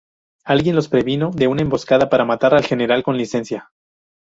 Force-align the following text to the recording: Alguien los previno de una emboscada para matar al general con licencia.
Alguien 0.45 0.75
los 0.75 0.87
previno 0.87 1.29
de 1.29 1.47
una 1.47 1.61
emboscada 1.61 2.09
para 2.09 2.25
matar 2.25 2.55
al 2.55 2.63
general 2.65 3.03
con 3.03 3.17
licencia. 3.17 3.69